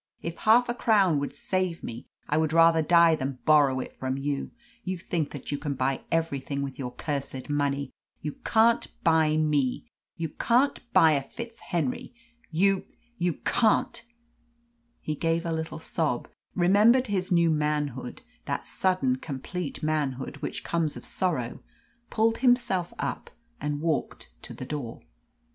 [0.23, 4.17] If half a crown would save me, I would rather die than borrow it from
[4.17, 4.49] you.
[4.83, 7.91] You think that you can buy everything with your cursed money.
[8.19, 9.85] You can't buy me.
[10.17, 12.13] You can't buy a FitzHenry.
[12.49, 12.87] You
[13.19, 14.03] you can't"
[15.03, 20.97] He gave a little sob, remembered his new manhood that sudden, complete manhood which comes
[20.97, 21.59] of sorrow
[22.09, 23.29] pulled himself up,
[23.59, 25.01] and walked to the door.